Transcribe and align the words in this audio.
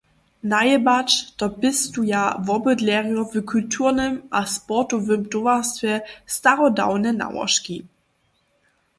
Najebać 0.43 1.31
to 1.37 1.49
pěstuja 1.49 2.37
wobydlerjo 2.45 3.25
w 3.25 3.33
kulturnym 3.45 4.21
a 4.31 4.45
sportowym 4.45 5.25
towarstwje 5.29 6.01
starodawne 6.25 7.13
nałožki. 7.13 7.85